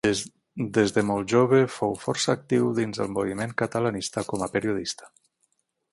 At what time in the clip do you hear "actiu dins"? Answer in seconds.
2.35-3.03